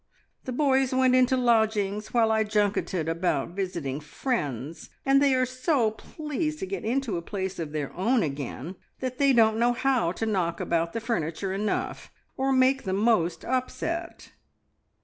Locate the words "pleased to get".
5.91-6.83